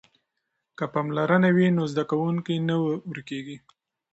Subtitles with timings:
[0.77, 2.75] که پاملرنه وي نو زده کوونکی نه
[3.09, 3.57] ورکیږي.